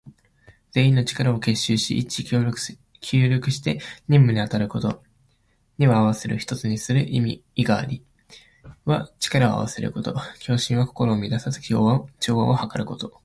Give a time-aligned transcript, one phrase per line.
[0.71, 2.59] 全員の力を結集し、一致協力
[3.51, 3.73] して
[4.07, 5.03] 任務に当たること。
[5.77, 8.03] 「戮」には合わせる、一つにする意があり、
[8.63, 10.15] 「戮力」は力を合わせること。
[10.41, 12.01] 「協心」は心を乱さず、調和
[12.45, 13.11] をはかること。